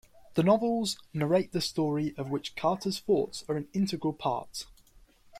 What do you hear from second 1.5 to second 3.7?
the story of which Carter's thoughts are an